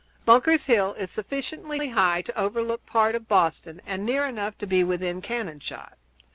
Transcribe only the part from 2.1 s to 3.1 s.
to overlook any